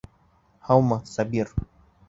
Һаумы, 0.69 0.99
Сабир! 1.11 1.55